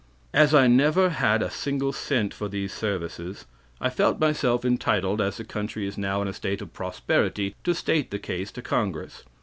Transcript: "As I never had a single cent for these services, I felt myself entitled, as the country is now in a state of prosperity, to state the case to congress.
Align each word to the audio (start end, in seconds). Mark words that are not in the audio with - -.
"As 0.33 0.51
I 0.55 0.65
never 0.65 1.11
had 1.11 1.43
a 1.43 1.51
single 1.51 1.93
cent 1.93 2.33
for 2.33 2.47
these 2.49 2.73
services, 2.73 3.45
I 3.79 3.91
felt 3.91 4.19
myself 4.19 4.65
entitled, 4.65 5.21
as 5.21 5.37
the 5.37 5.43
country 5.43 5.85
is 5.85 5.95
now 5.95 6.23
in 6.23 6.27
a 6.27 6.33
state 6.33 6.63
of 6.63 6.73
prosperity, 6.73 7.53
to 7.63 7.75
state 7.75 8.09
the 8.09 8.17
case 8.17 8.51
to 8.53 8.63
congress. 8.63 9.21